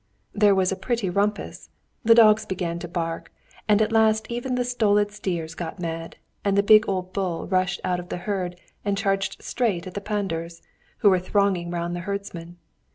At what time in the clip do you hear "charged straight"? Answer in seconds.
8.97-9.85